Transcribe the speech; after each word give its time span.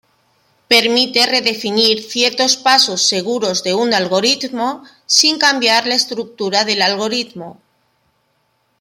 Permite 0.67 1.27
redefinir 1.27 2.01
ciertos 2.01 2.55
pasos 2.57 3.03
seguros 3.07 3.61
de 3.63 3.75
un 3.75 3.93
algoritmo 3.93 4.83
sin 5.05 5.37
cambiar 5.37 5.85
la 5.85 5.93
estructura 5.93 6.63
del 6.65 6.81
algoritmo. 6.81 7.59